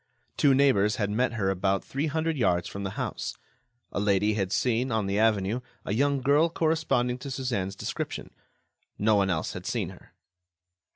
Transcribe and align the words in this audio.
Two 0.35 0.55
neighbors 0.55 0.95
had 0.95 1.11
met 1.11 1.33
her 1.33 1.51
about 1.51 1.85
three 1.85 2.07
hundred 2.07 2.35
yards 2.35 2.67
from 2.67 2.81
the 2.81 2.89
house. 2.97 3.37
A 3.91 3.99
lady 3.99 4.33
had 4.33 4.51
seen, 4.51 4.91
on 4.91 5.05
the 5.05 5.19
avenue, 5.19 5.59
a 5.85 5.93
young 5.93 6.21
girl 6.21 6.49
corresponding 6.49 7.19
to 7.19 7.29
Suzanne's 7.29 7.75
description. 7.75 8.31
No 8.97 9.13
one 9.13 9.29
else 9.29 9.53
had 9.53 9.67
seen 9.67 9.89
her. 9.89 10.15